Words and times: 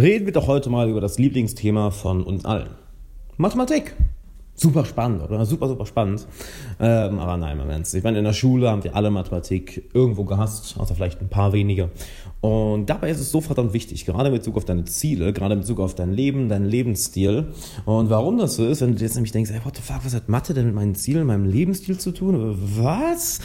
Reden 0.00 0.24
wir 0.24 0.32
doch 0.32 0.46
heute 0.46 0.70
mal 0.70 0.88
über 0.88 1.02
das 1.02 1.18
Lieblingsthema 1.18 1.90
von 1.90 2.22
uns 2.22 2.46
allen. 2.46 2.70
Mathematik. 3.36 3.94
Super 4.54 4.86
spannend, 4.86 5.22
oder? 5.22 5.44
Super, 5.44 5.68
super 5.68 5.84
spannend. 5.84 6.26
Ähm, 6.80 7.18
aber 7.18 7.36
nein, 7.36 7.60
Ernst. 7.60 7.94
Ich 7.94 8.02
meine, 8.02 8.16
in 8.16 8.24
der 8.24 8.32
Schule 8.32 8.70
haben 8.70 8.82
wir 8.82 8.96
alle 8.96 9.10
Mathematik 9.10 9.90
irgendwo 9.92 10.24
gehasst, 10.24 10.76
außer 10.78 10.94
vielleicht 10.94 11.20
ein 11.20 11.28
paar 11.28 11.52
wenige. 11.52 11.90
Und 12.40 12.86
dabei 12.88 13.10
ist 13.10 13.20
es 13.20 13.30
so 13.30 13.42
verdammt 13.42 13.74
wichtig, 13.74 14.06
gerade 14.06 14.30
in 14.30 14.34
Bezug 14.34 14.56
auf 14.56 14.64
deine 14.64 14.86
Ziele, 14.86 15.34
gerade 15.34 15.52
in 15.52 15.60
Bezug 15.60 15.80
auf 15.80 15.94
dein 15.94 16.12
Leben, 16.12 16.48
deinen 16.48 16.64
Lebensstil. 16.64 17.48
Und 17.84 18.08
warum 18.08 18.38
das 18.38 18.56
so 18.56 18.66
ist, 18.66 18.80
wenn 18.80 18.96
du 18.96 19.02
jetzt 19.02 19.16
nämlich 19.16 19.32
denkst, 19.32 19.50
ey, 19.50 19.62
what 19.66 19.76
the 19.76 19.82
fuck, 19.82 20.02
was 20.02 20.14
hat 20.14 20.30
Mathe 20.30 20.54
denn 20.54 20.64
mit 20.64 20.74
meinen 20.74 20.94
Zielen, 20.94 21.26
meinem 21.26 21.44
Lebensstil 21.44 21.98
zu 21.98 22.12
tun? 22.12 22.56
Was? 22.78 23.40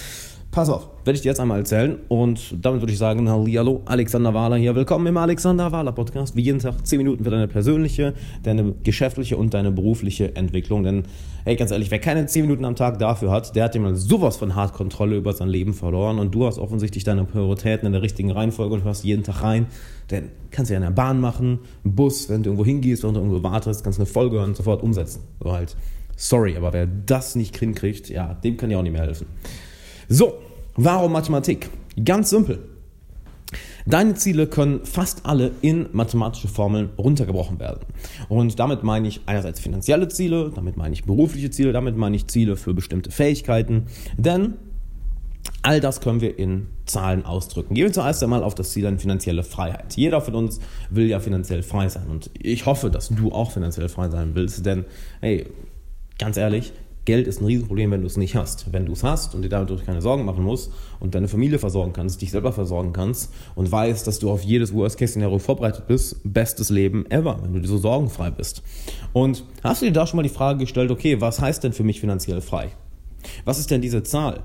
Pass 0.56 0.70
auf, 0.70 0.88
werde 1.04 1.18
ich 1.18 1.22
dir 1.22 1.28
jetzt 1.28 1.42
einmal 1.42 1.60
erzählen 1.60 1.98
und 2.08 2.56
damit 2.62 2.80
würde 2.80 2.94
ich 2.94 2.98
sagen, 2.98 3.30
hallo, 3.30 3.82
Alexander 3.84 4.34
Wahler 4.34 4.56
hier. 4.56 4.74
Willkommen 4.74 5.06
im 5.06 5.18
Alexander 5.18 5.70
Wahler 5.74 5.92
Podcast. 5.92 6.38
Wie 6.38 6.44
jeden 6.44 6.60
Tag 6.60 6.76
10 6.88 6.98
Minuten 6.98 7.26
für 7.26 7.30
deine 7.30 7.50
persönliche, 7.50 8.14
deine 8.44 8.74
geschäftliche 8.82 9.36
und 9.36 9.54
deine 9.54 9.74
berufliche 9.74 10.34
Entwicklung. 10.38 10.84
Denn, 10.84 11.04
hey, 11.44 11.58
ganz 11.58 11.72
ehrlich, 11.72 11.92
wer 11.92 12.00
keine 12.00 12.26
10 12.26 12.44
Minuten 12.44 12.64
am 12.64 12.78
Tag 12.78 13.00
dafür 13.00 13.32
hat, 13.32 13.54
der 13.58 13.66
hat 13.66 13.76
immer 13.76 13.96
sowas 13.96 14.38
von 14.38 14.56
hart 14.56 14.72
Kontrolle 14.72 15.18
über 15.18 15.34
sein 15.34 15.50
Leben 15.50 15.74
verloren 15.74 16.20
und 16.20 16.34
du 16.34 16.46
hast 16.46 16.58
offensichtlich 16.58 17.04
deine 17.04 17.26
Prioritäten 17.26 17.88
in 17.88 17.92
der 17.92 18.02
richtigen 18.02 18.32
Reihenfolge 18.32 18.76
und 18.76 18.86
hörst 18.86 19.04
jeden 19.04 19.24
Tag 19.24 19.44
rein. 19.44 19.66
Denn 20.10 20.30
kannst 20.52 20.70
du 20.70 20.76
ja 20.76 20.78
in 20.78 20.86
der 20.86 20.92
Bahn 20.92 21.20
machen, 21.20 21.60
im 21.84 21.96
Bus, 21.96 22.30
wenn 22.30 22.44
du 22.44 22.52
irgendwo 22.52 22.64
hingehst, 22.64 23.04
du 23.04 23.08
irgendwo 23.08 23.44
wartest, 23.44 23.84
kannst 23.84 24.00
du 24.00 24.04
eine 24.04 24.10
Folge 24.10 24.38
hören 24.38 24.52
und 24.52 24.56
sofort 24.56 24.84
umsetzen. 24.84 25.24
So 25.44 25.52
halt, 25.52 25.76
sorry, 26.16 26.56
aber 26.56 26.72
wer 26.72 26.88
das 26.88 27.36
nicht 27.36 27.58
hinkriegt, 27.58 28.08
ja, 28.08 28.36
dem 28.36 28.56
kann 28.56 28.72
ja 28.72 28.78
auch 28.78 28.84
nicht 28.84 28.94
mehr 28.94 29.04
helfen. 29.04 29.28
So, 30.08 30.36
warum 30.76 31.12
Mathematik? 31.12 31.70
Ganz 32.04 32.30
simpel. 32.30 32.60
Deine 33.88 34.16
Ziele 34.16 34.48
können 34.48 34.84
fast 34.84 35.26
alle 35.26 35.52
in 35.62 35.88
mathematische 35.94 36.48
Formeln 36.48 36.90
runtergebrochen 36.98 37.60
werden. 37.60 37.82
Und 38.30 38.60
damit 38.60 38.84
meine 38.84 39.08
ich 39.08 39.22
einerseits 39.28 39.60
finanzielle 39.60 40.08
Ziele, 40.08 40.52
damit 40.54 40.76
meine 40.76 40.94
ich 40.94 41.04
berufliche 41.04 41.52
Ziele, 41.52 41.72
damit 41.72 41.96
meine 41.96 42.16
ich 42.16 42.28
Ziele 42.28 42.56
für 42.56 42.74
bestimmte 42.74 43.12
Fähigkeiten. 43.12 43.86
Denn 44.18 44.56
all 45.62 45.80
das 45.80 46.02
können 46.02 46.22
wir 46.22 46.38
in 46.40 46.68
Zahlen 46.86 47.26
ausdrücken. 47.26 47.76
Gehen 47.76 47.86
wir 47.86 47.94
zuerst 47.94 48.24
einmal 48.24 48.44
auf 48.44 48.56
das 48.56 48.72
Ziel 48.72 48.88
an 48.88 48.98
finanzielle 48.98 49.44
Freiheit. 49.44 49.96
Jeder 49.96 50.22
von 50.22 50.36
uns 50.36 50.60
will 50.90 51.08
ja 51.08 51.20
finanziell 51.20 51.62
frei 51.62 51.88
sein. 51.90 52.08
Und 52.10 52.32
ich 52.40 52.66
hoffe, 52.66 52.90
dass 52.90 53.10
du 53.10 53.32
auch 53.32 53.52
finanziell 53.52 53.90
frei 53.90 54.10
sein 54.10 54.32
willst. 54.34 54.66
Denn, 54.66 54.86
hey, 55.22 55.46
ganz 56.18 56.38
ehrlich, 56.38 56.74
Geld 57.06 57.28
ist 57.28 57.40
ein 57.40 57.46
Riesenproblem, 57.46 57.92
wenn 57.92 58.02
du 58.02 58.08
es 58.08 58.18
nicht 58.18 58.36
hast. 58.36 58.74
Wenn 58.74 58.88
du 58.88 58.94
es 58.94 59.04
hast 59.04 59.36
und 59.36 59.44
dir 59.44 59.50
damit 59.50 59.86
keine 59.86 60.02
Sorgen 60.02 60.26
machen 60.26 60.44
musst 60.44 60.72
und 61.00 61.14
deine 61.14 61.28
Familie 61.28 61.60
versorgen 61.60 61.94
kannst, 61.94 62.22
dich 62.22 62.32
selber 62.32 62.52
versorgen 62.52 62.94
kannst 62.94 63.32
und 63.54 63.72
weißt, 63.72 64.08
dass 64.08 64.18
du 64.18 64.32
auf 64.32 64.42
jedes 64.42 64.74
Worst-Case-Szenario 64.74 65.38
vorbereitet 65.38 65.88
bist, 65.88 66.20
bestes 66.24 66.70
Leben 66.70 67.06
ever, 67.12 67.40
wenn 67.44 67.54
du 67.54 67.60
dir 67.60 67.68
so 67.68 67.78
sorgenfrei 67.78 68.32
bist. 68.32 68.64
Und 69.14 69.44
hast 69.64 69.82
du 69.82 69.86
dir 69.86 69.92
da 69.92 70.08
schon 70.08 70.18
mal 70.18 70.24
die 70.24 70.30
Frage 70.30 70.60
gestellt, 70.60 70.90
okay, 70.90 71.22
was 71.22 71.40
heißt 71.40 71.64
denn 71.64 71.74
für 71.74 71.84
mich 71.84 72.00
finanziell 72.00 72.42
frei? 72.42 72.72
Was 73.44 73.60
ist 73.60 73.70
denn 73.70 73.82
diese 73.82 74.02
Zahl? 74.02 74.42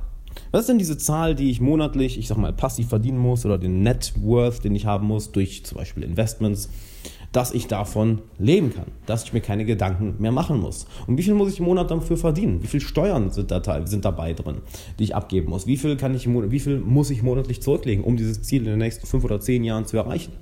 Was 0.53 0.62
ist 0.62 0.69
denn 0.69 0.78
diese 0.78 0.98
Zahl, 0.98 1.34
die 1.34 1.50
ich 1.50 1.61
monatlich, 1.61 2.19
ich 2.19 2.28
sag 2.28 2.36
mal, 2.36 2.53
passiv 2.53 2.88
verdienen 2.88 3.19
muss 3.19 3.44
oder 3.44 3.58
den 3.58 3.83
Net 3.83 4.12
Worth, 4.16 4.64
den 4.64 4.75
ich 4.75 4.86
haben 4.86 5.06
muss 5.06 5.33
durch 5.33 5.64
zum 5.64 5.78
Beispiel 5.78 6.03
Investments? 6.03 6.69
Dass 7.33 7.53
ich 7.53 7.69
davon 7.69 8.23
leben 8.39 8.75
kann, 8.75 8.86
dass 9.06 9.25
ich 9.25 9.33
mir 9.33 9.41
keine 9.41 9.64
Gedanken 9.64 10.17
mehr 10.19 10.33
machen 10.33 10.59
muss. 10.61 10.86
Und 11.06 11.17
wie 11.17 11.23
viel 11.23 11.34
muss 11.34 11.53
ich 11.53 11.61
im 11.61 11.67
Monat 11.67 11.91
dafür 11.91 12.17
verdienen? 12.17 12.62
Wie 12.62 12.67
viel 12.67 12.81
Steuern 12.81 13.31
sind, 13.31 13.50
da, 13.50 13.87
sind 13.87 14.05
dabei 14.05 14.33
drin, 14.33 14.59
die 14.98 15.05
ich 15.05 15.14
abgeben 15.14 15.50
muss? 15.50 15.67
Wie 15.67 15.77
viel, 15.77 15.97
kann 15.97 16.14
ich, 16.14 16.28
wie 16.28 16.61
viel 16.61 16.81
muss 16.81 17.11
ich 17.11 17.22
monatlich 17.22 17.62
zurücklegen, 17.62 18.05
um 18.05 18.17
dieses 18.17 18.42
Ziel 18.42 18.62
in 18.62 18.70
den 18.70 18.78
nächsten 18.78 19.06
fünf 19.06 19.25
oder 19.25 19.41
zehn 19.41 19.62
Jahren 19.62 19.87
zu 19.87 19.97
erreichen? 19.97 20.33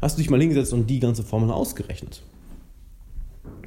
Hast 0.00 0.16
du 0.16 0.22
dich 0.22 0.30
mal 0.30 0.40
hingesetzt 0.40 0.72
und 0.72 0.88
die 0.88 0.98
ganze 0.98 1.22
Formel 1.22 1.50
ausgerechnet? 1.50 2.22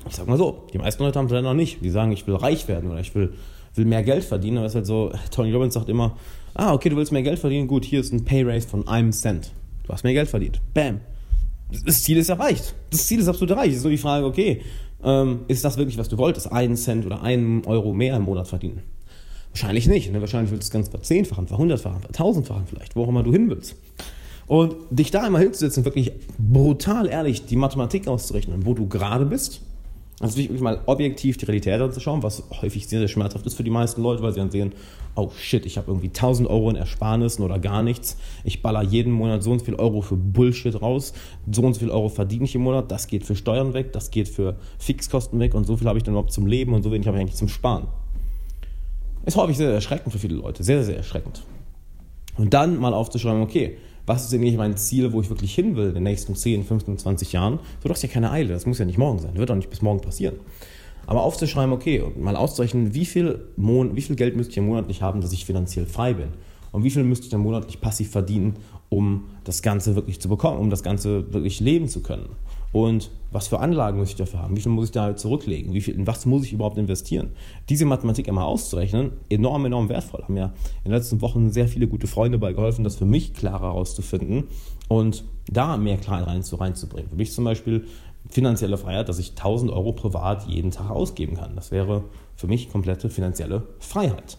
Ich 0.10 0.16
sag 0.16 0.28
mal 0.28 0.38
so, 0.38 0.64
die 0.74 0.80
meisten 0.80 1.04
Leute 1.04 1.20
haben 1.20 1.28
es 1.28 1.44
noch 1.44 1.54
nicht. 1.54 1.84
Die 1.84 1.90
sagen, 1.92 2.12
ich 2.12 2.26
will 2.26 2.36
reich 2.36 2.68
werden 2.68 2.90
oder 2.90 3.00
ich 3.00 3.14
will, 3.14 3.34
will 3.76 3.86
mehr 3.86 4.04
Geld 4.04 4.24
verdienen. 4.24 4.58
Aber 4.58 4.66
es 4.66 4.72
ist 4.72 4.78
halt 4.78 4.88
so, 4.88 5.12
Tony 5.30 5.52
Robbins 5.52 5.76
sagt 5.76 5.90
immer, 5.90 6.18
ah, 6.56 6.74
okay, 6.74 6.90
du 6.90 6.96
willst 6.96 7.12
mehr 7.12 7.22
Geld 7.22 7.38
verdienen, 7.38 7.68
gut, 7.68 7.86
hier 7.86 8.00
ist 8.00 8.12
ein 8.12 8.26
Pay 8.26 8.44
Raise 8.44 8.68
von 8.68 8.88
einem 8.88 9.12
Cent. 9.12 9.52
Du 9.84 9.94
hast 9.94 10.04
mehr 10.04 10.14
Geld 10.14 10.28
verdient. 10.28 10.60
Bam 10.74 11.02
das 11.86 12.04
Ziel 12.04 12.18
ist 12.18 12.30
erreicht. 12.30 12.76
Das 12.92 13.08
Ziel 13.08 13.20
ist 13.20 13.28
absolut 13.28 13.52
erreicht. 13.52 13.72
Es 13.72 13.78
ist 13.78 13.84
nur 13.84 13.92
die 13.92 13.98
Frage, 13.98 14.26
okay, 14.26 14.62
ähm, 15.04 15.42
ist 15.48 15.66
das 15.66 15.78
wirklich, 15.78 15.98
was 15.98 16.10
du 16.10 16.18
wolltest? 16.18 16.52
Einen 16.52 16.76
Cent 16.76 17.06
oder 17.06 17.22
einen 17.22 17.66
Euro 17.66 17.94
mehr 17.94 18.16
im 18.16 18.24
Monat 18.24 18.48
verdienen? 18.48 18.84
Wahrscheinlich 19.52 19.88
nicht. 19.88 20.12
Ne? 20.12 20.22
Wahrscheinlich 20.22 20.52
willst 20.52 20.64
du 20.64 20.68
es 20.68 20.72
ganz 20.72 20.90
verzehnfachen, 20.90 21.48
verhundertfachen, 21.48 22.02
vertausendfachen 22.02 22.68
vielleicht, 22.68 22.96
wo 22.96 23.04
auch 23.04 23.10
immer 23.10 23.24
du 23.24 23.32
hin 23.32 23.50
willst. 23.50 23.76
Und 24.48 24.76
dich 24.90 25.12
da 25.12 25.24
einmal 25.24 25.42
hinzusetzen, 25.42 25.86
wirklich 25.86 26.12
brutal 26.38 27.08
ehrlich 27.08 27.46
die 27.46 27.56
Mathematik 27.56 28.08
auszurechnen, 28.08 28.66
wo 28.66 28.74
du 28.74 28.88
gerade 28.88 29.26
bist 29.26 29.62
also 30.24 30.38
wirklich 30.38 30.62
mal 30.62 30.80
objektiv 30.86 31.36
die 31.36 31.44
Realität 31.44 31.82
anzuschauen, 31.82 32.24
was 32.24 32.44
häufig 32.62 32.88
sehr, 32.88 33.00
sehr 33.00 33.10
schmerzhaft 33.10 33.46
ist 33.46 33.56
für 33.56 33.64
die 33.66 33.70
meisten 33.70 34.02
Leute, 34.02 34.24
weil 34.24 34.32
sie 34.32 34.40
dann 34.40 34.52
sehen, 34.52 34.72
oh 35.16 35.32
shit, 35.38 35.66
ich 35.66 35.78
habe 35.78 35.92
irgendwie 35.92 36.08
1000 36.08 36.50
Euro 36.50 36.70
in 36.70 36.78
Ersparnissen 36.78 37.44
oder 37.44 37.60
gar 37.60 37.84
nichts. 37.84 38.18
Ich 38.46 38.62
baller 38.62 38.84
jeden 38.84 39.12
Monat 39.12 39.44
so 39.44 39.52
und 39.52 39.60
so 39.60 39.66
viel 39.66 39.76
Euro 39.76 40.00
für 40.00 40.16
Bullshit 40.16 40.82
raus. 40.82 41.12
So 41.52 41.62
und 41.64 41.74
so 41.74 41.82
viel 41.82 41.90
Euro 41.90 42.08
verdiene 42.08 42.46
ich 42.46 42.56
im 42.56 42.62
Monat. 42.62 42.90
Das 42.90 43.08
geht 43.08 43.26
für 43.26 43.36
Steuern 43.36 43.74
weg, 43.74 43.92
das 43.92 44.12
geht 44.12 44.30
für 44.30 44.56
Fixkosten 44.80 45.42
weg 45.42 45.56
und 45.56 45.66
so 45.66 45.76
viel 45.76 45.88
habe 45.88 45.98
ich 45.98 46.06
dann 46.06 46.14
überhaupt 46.14 46.32
zum 46.32 46.48
Leben 46.48 46.74
und 46.74 46.84
so 46.84 46.92
wenig 46.94 47.06
habe 47.06 47.18
ich 47.18 47.22
eigentlich 47.22 47.36
zum 47.36 47.50
Sparen. 47.50 47.88
Ist 49.26 49.36
häufig 49.36 49.58
sehr, 49.58 49.68
sehr 49.68 49.76
erschreckend 49.76 50.14
für 50.14 50.20
viele 50.20 50.36
Leute. 50.36 50.64
Sehr, 50.64 50.86
sehr 50.86 50.96
erschreckend. 50.96 51.44
Und 52.38 52.54
dann 52.54 52.80
mal 52.80 52.94
aufzuschreiben, 52.94 53.42
okay, 53.42 53.78
was 54.06 54.26
ist 54.26 54.34
eigentlich 54.34 54.58
mein 54.58 54.78
Ziel, 54.78 55.14
wo 55.14 55.22
ich 55.22 55.30
wirklich 55.30 55.56
hin 55.56 55.76
will 55.76 55.90
in 55.90 55.94
den 55.94 56.04
nächsten 56.04 56.36
10, 56.36 56.64
15, 56.64 56.98
20 56.98 57.32
Jahren? 57.34 57.60
So, 57.82 57.88
du 57.88 57.94
hast 57.94 58.02
ja 58.02 58.10
keine 58.10 58.32
Eile, 58.32 58.54
das 58.54 58.66
muss 58.66 58.80
ja 58.80 58.86
nicht 58.86 58.98
morgen 58.98 59.20
sein, 59.20 59.38
wird 59.38 59.50
auch 59.52 59.56
nicht 59.56 59.70
bis 59.70 59.82
morgen 59.82 60.02
passieren. 60.02 60.36
Aber 61.06 61.24
aufzuschreiben, 61.24 61.74
okay, 61.74 62.02
und 62.02 62.22
mal 62.22 62.36
auszurechnen, 62.36 62.94
wie 62.94 63.06
viel, 63.06 63.48
Mon 63.58 63.96
wie 63.96 64.02
viel 64.02 64.16
Geld 64.16 64.36
müsste 64.36 64.52
ich 64.52 64.66
monatlich 64.66 65.02
haben, 65.02 65.22
dass 65.22 65.34
ich 65.34 65.46
finanziell 65.46 65.86
frei 65.86 66.14
bin? 66.14 66.30
Und 66.72 66.84
wie 66.84 66.90
viel 66.90 67.04
müsste 67.04 67.26
ich 67.26 67.32
dann 67.32 67.42
monatlich 67.42 67.82
passiv 67.82 68.10
verdienen, 68.10 68.56
um 68.90 69.26
das 69.44 69.62
Ganze 69.62 69.96
wirklich 69.96 70.20
zu 70.20 70.30
bekommen, 70.30 70.60
um 70.60 70.70
das 70.70 70.82
Ganze 70.82 71.32
wirklich 71.34 71.60
leben 71.60 71.88
zu 71.88 72.02
können? 72.02 72.30
Und 72.74 73.12
was 73.32 73.48
für 73.48 73.60
Anlagen 73.60 74.00
muss 74.00 74.10
ich 74.10 74.16
dafür 74.16 74.42
haben? 74.42 74.58
Wie 74.58 74.62
viel 74.62 74.72
muss 74.72 74.86
ich 74.86 74.92
da 74.92 75.16
zurücklegen? 75.16 75.74
Wie 75.74 75.82
viel, 75.82 75.94
in 75.94 76.08
was 76.08 76.26
muss 76.26 76.44
ich 76.44 76.54
überhaupt 76.54 76.78
investieren? 76.78 77.30
Diese 77.70 77.86
Mathematik 77.86 78.28
einmal 78.28 78.46
auszurechnen, 78.46 79.12
enorm, 79.30 79.66
enorm 79.66 79.90
wertvoll. 79.90 80.24
Haben 80.24 80.38
ja 80.38 80.48
in 80.84 80.92
den 80.92 80.94
letzten 80.94 81.22
Wochen 81.22 81.52
sehr 81.52 81.68
viele 81.68 81.88
gute 81.88 82.08
Freunde 82.08 82.40
dabei 82.40 82.54
geholfen, 82.54 82.84
das 82.84 82.96
für 82.96 83.06
mich 83.06 83.34
klarer 83.34 83.68
herauszufinden 83.68 84.46
und 84.88 85.24
da 85.52 85.78
mehr 85.78 85.98
Klarheit 85.98 86.28
rein, 86.28 86.44
reinzubringen. 86.52 87.10
Für 87.10 87.16
mich 87.16 87.32
zum 87.32 87.44
Beispiel 87.44 87.86
finanzielle 88.30 88.78
Freiheit, 88.78 89.08
dass 89.08 89.20
ich 89.20 89.32
1000 89.32 89.72
Euro 89.72 89.94
privat 89.94 90.48
jeden 90.48 90.72
Tag 90.72 90.90
ausgeben 90.90 91.36
kann. 91.36 91.56
Das 91.56 91.72
wäre 91.72 92.04
für 92.36 92.48
mich 92.48 92.72
komplette 92.72 93.10
finanzielle 93.10 93.64
Freiheit. 93.80 94.38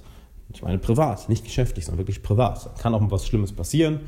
Ich 0.52 0.62
meine 0.62 0.78
privat, 0.78 1.28
nicht 1.28 1.44
geschäftlich, 1.44 1.84
sondern 1.84 1.98
wirklich 1.98 2.22
privat. 2.22 2.66
Da 2.66 2.70
kann 2.80 2.94
auch 2.94 3.00
mal 3.00 3.10
was 3.10 3.26
Schlimmes 3.26 3.52
passieren. 3.52 4.00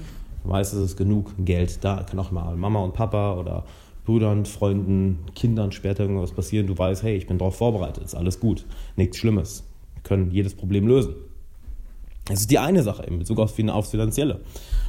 Meistens 0.44 0.80
ist 0.80 0.96
genug 0.96 1.32
Geld 1.38 1.82
da. 1.82 2.04
Kann 2.04 2.18
auch 2.18 2.30
mal 2.30 2.56
Mama 2.56 2.80
und 2.80 2.94
Papa 2.94 3.34
oder 3.34 3.64
Brüdern, 4.06 4.46
Freunden, 4.46 5.18
Kindern 5.34 5.72
später 5.72 6.04
irgendwas 6.04 6.32
passieren, 6.32 6.66
du 6.66 6.78
weißt, 6.78 7.02
hey, 7.02 7.16
ich 7.16 7.26
bin 7.26 7.38
darauf 7.38 7.56
vorbereitet, 7.56 8.04
ist 8.04 8.14
alles 8.14 8.40
gut, 8.40 8.64
nichts 8.96 9.18
Schlimmes. 9.18 9.64
Wir 9.94 10.02
können 10.02 10.30
jedes 10.30 10.54
Problem 10.54 10.86
lösen. 10.86 11.14
Das 12.26 12.40
ist 12.40 12.50
die 12.50 12.58
eine 12.58 12.82
Sache 12.82 13.04
in 13.04 13.18
Bezug 13.18 13.38
auf, 13.38 13.56
aufs 13.68 13.90
Finanzielle. 13.90 14.40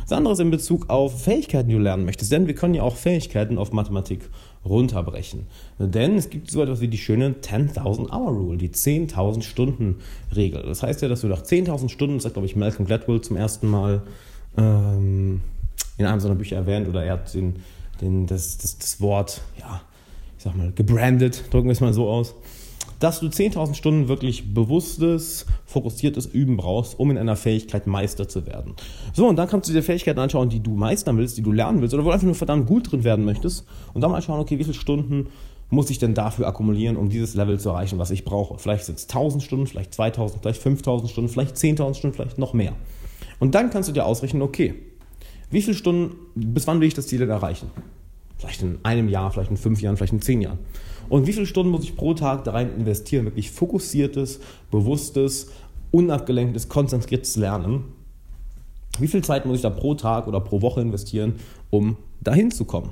Das 0.01 0.17
andere 0.17 0.33
ist 0.33 0.39
in 0.39 0.49
Bezug 0.49 0.89
auf 0.89 1.23
Fähigkeiten, 1.23 1.69
die 1.69 1.75
du 1.75 1.81
lernen 1.81 2.05
möchtest. 2.05 2.31
Denn 2.31 2.47
wir 2.47 2.55
können 2.55 2.73
ja 2.73 2.81
auch 2.81 2.95
Fähigkeiten 2.95 3.57
auf 3.57 3.71
Mathematik 3.71 4.29
runterbrechen. 4.65 5.45
Denn 5.77 6.15
es 6.15 6.29
gibt 6.29 6.49
so 6.49 6.63
etwas 6.63 6.81
wie 6.81 6.87
die 6.87 6.97
schöne 6.97 7.35
10.000 7.41 8.11
Hour 8.11 8.31
Rule, 8.31 8.57
die 8.57 8.69
10.000 8.69 9.43
Stunden 9.43 9.97
Regel. 10.35 10.63
Das 10.63 10.81
heißt 10.81 11.01
ja, 11.03 11.09
dass 11.09 11.21
du 11.21 11.27
nach 11.27 11.43
10.000 11.43 11.89
Stunden, 11.89 12.15
das 12.15 12.25
hat 12.25 12.33
glaube 12.33 12.47
ich 12.47 12.55
Malcolm 12.55 12.85
Gladwell 12.85 13.21
zum 13.21 13.35
ersten 13.35 13.67
Mal 13.67 14.01
ähm, 14.57 15.41
in 15.97 16.05
einem 16.05 16.19
seiner 16.19 16.35
Bücher 16.35 16.55
erwähnt, 16.55 16.87
oder 16.87 17.03
er 17.03 17.13
hat 17.13 17.33
den 17.33 17.57
den, 18.01 18.27
das, 18.27 18.57
das, 18.57 18.77
das 18.77 19.01
Wort, 19.01 19.41
ja, 19.59 19.81
ich 20.37 20.43
sag 20.43 20.55
mal, 20.55 20.71
gebrandet, 20.71 21.45
drücken 21.51 21.67
wir 21.67 21.73
es 21.73 21.81
mal 21.81 21.93
so 21.93 22.09
aus, 22.09 22.35
dass 22.99 23.19
du 23.19 23.27
10.000 23.27 23.75
Stunden 23.75 24.07
wirklich 24.07 24.53
bewusstes, 24.53 25.45
fokussiertes 25.65 26.25
Üben 26.25 26.57
brauchst, 26.57 26.99
um 26.99 27.11
in 27.11 27.17
einer 27.17 27.35
Fähigkeit 27.35 27.85
Meister 27.85 28.27
zu 28.27 28.45
werden. 28.47 28.73
So, 29.13 29.27
und 29.27 29.35
dann 29.35 29.47
kannst 29.47 29.69
du 29.69 29.73
dir 29.73 29.83
Fähigkeiten 29.83 30.19
anschauen, 30.19 30.49
die 30.49 30.61
du 30.61 30.71
meistern 30.71 31.17
willst, 31.17 31.37
die 31.37 31.43
du 31.43 31.51
lernen 31.51 31.81
willst 31.81 31.93
oder 31.93 32.03
wo 32.03 32.09
du 32.09 32.13
einfach 32.13 32.25
nur 32.25 32.35
verdammt 32.35 32.67
gut 32.67 32.91
drin 32.91 33.03
werden 33.03 33.25
möchtest 33.25 33.65
und 33.93 34.01
dann 34.01 34.11
mal 34.11 34.21
schauen, 34.21 34.39
okay, 34.39 34.57
wie 34.57 34.63
viele 34.63 34.73
Stunden 34.73 35.27
muss 35.69 35.89
ich 35.89 35.99
denn 35.99 36.13
dafür 36.13 36.47
akkumulieren, 36.47 36.95
um 36.95 37.09
dieses 37.09 37.35
Level 37.35 37.59
zu 37.59 37.69
erreichen, 37.69 37.99
was 37.99 38.09
ich 38.09 38.23
brauche. 38.23 38.57
Vielleicht 38.57 38.85
sind 38.85 38.97
es 38.97 39.03
1000 39.03 39.43
Stunden, 39.43 39.67
vielleicht 39.67 39.93
2000, 39.93 40.41
vielleicht 40.41 40.61
5000 40.61 41.11
Stunden, 41.11 41.29
vielleicht 41.29 41.55
10.000 41.57 41.93
Stunden, 41.93 42.15
vielleicht 42.15 42.37
noch 42.37 42.53
mehr. 42.53 42.73
Und 43.39 43.53
dann 43.53 43.69
kannst 43.69 43.89
du 43.89 43.93
dir 43.93 44.05
ausrechnen, 44.05 44.41
okay, 44.41 44.75
wie 45.51 45.61
viele 45.61 45.75
Stunden, 45.75 46.15
bis 46.35 46.67
wann 46.67 46.79
will 46.79 46.87
ich 46.87 46.93
das 46.93 47.07
Ziel 47.07 47.19
denn 47.19 47.29
erreichen? 47.29 47.69
Vielleicht 48.37 48.61
in 48.61 48.79
einem 48.83 49.09
Jahr, 49.09 49.31
vielleicht 49.31 49.51
in 49.51 49.57
fünf 49.57 49.81
Jahren, 49.81 49.97
vielleicht 49.97 50.13
in 50.13 50.21
zehn 50.21 50.41
Jahren. 50.41 50.59
Und 51.09 51.25
wie 51.25 51.33
viele 51.33 51.45
Stunden 51.45 51.71
muss 51.71 51.83
ich 51.83 51.95
pro 51.95 52.13
Tag 52.13 52.43
da 52.43 52.51
rein 52.51 52.75
investieren? 52.77 53.25
Wirklich 53.25 53.51
fokussiertes, 53.51 54.39
bewusstes, 54.71 55.51
unabgelenktes, 55.91 56.69
konzentriertes 56.69 57.35
Lernen. 57.37 57.85
Wie 58.99 59.07
viel 59.07 59.23
Zeit 59.23 59.45
muss 59.45 59.57
ich 59.57 59.61
da 59.61 59.69
pro 59.69 59.95
Tag 59.95 60.27
oder 60.27 60.39
pro 60.39 60.61
Woche 60.61 60.81
investieren, 60.81 61.35
um 61.69 61.97
dahin 62.21 62.51
zu 62.51 62.65
kommen? 62.65 62.91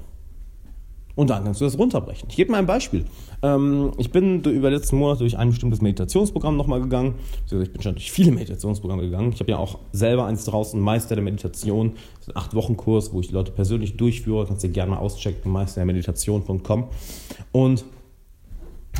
Und 1.16 1.30
dann 1.30 1.46
kannst 1.46 1.62
du 1.62 1.66
das 1.66 1.78
runterbrechen. 1.78 2.28
Ich 2.30 2.36
gebe 2.36 2.52
mal 2.52 2.58
ein 2.58 2.66
Beispiel. 2.66 3.06
Ähm, 3.42 3.92
ich 3.98 4.12
bin 4.12 4.44
über 4.44 4.70
die 4.70 4.76
letzten 4.76 4.98
Monate 4.98 5.20
durch 5.20 5.38
ein 5.38 5.50
bestimmtes 5.50 5.82
Meditationsprogramm 5.82 6.58
nochmal 6.58 6.82
gegangen. 6.82 7.16
Ich 7.46 7.72
bin 7.72 7.82
schon 7.82 7.96
durch 7.96 8.12
viele 8.12 8.32
Meditationsprogramme 8.32 9.04
gegangen. 9.04 9.32
Ich 9.34 9.40
habe 9.40 9.52
ja 9.52 9.58
auch 9.58 9.80
selber 9.94 10.26
eins 10.26 10.46
draußen, 10.46 10.80
Meister 10.80 11.16
der 11.16 11.24
Meditation. 11.24 11.94
Das 12.18 12.28
ist 12.28 12.36
ein 12.36 12.42
8-Wochen-Kurs, 12.42 13.14
wo 13.14 13.22
ich 13.22 13.28
die 13.28 13.34
Leute 13.34 13.52
persönlich 13.52 13.96
durchführe. 13.96 14.46
Kannst 14.46 14.64
du 14.64 14.70
gerne 14.70 14.92
mal 14.92 14.98
auschecken, 14.98 15.52
meisterdermeditation.com. 15.52 16.88
Und 17.52 17.86